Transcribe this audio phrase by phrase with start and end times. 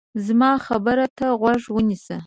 [0.25, 2.17] زما خبرې ته غوږ ونیسئ.